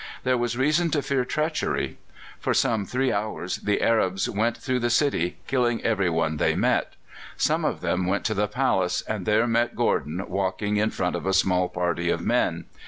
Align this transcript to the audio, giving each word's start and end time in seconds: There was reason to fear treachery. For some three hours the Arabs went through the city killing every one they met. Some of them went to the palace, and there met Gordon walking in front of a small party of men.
There 0.23 0.35
was 0.39 0.57
reason 0.57 0.89
to 0.89 1.03
fear 1.03 1.23
treachery. 1.25 1.99
For 2.39 2.55
some 2.55 2.87
three 2.87 3.13
hours 3.13 3.57
the 3.57 3.83
Arabs 3.83 4.27
went 4.27 4.57
through 4.57 4.79
the 4.79 4.89
city 4.89 5.37
killing 5.45 5.79
every 5.83 6.09
one 6.09 6.37
they 6.37 6.55
met. 6.55 6.95
Some 7.37 7.63
of 7.63 7.81
them 7.81 8.07
went 8.07 8.25
to 8.25 8.33
the 8.33 8.47
palace, 8.47 9.01
and 9.01 9.27
there 9.27 9.45
met 9.45 9.75
Gordon 9.75 10.27
walking 10.27 10.77
in 10.77 10.89
front 10.89 11.15
of 11.15 11.27
a 11.27 11.33
small 11.33 11.69
party 11.69 12.09
of 12.09 12.19
men. 12.21 12.65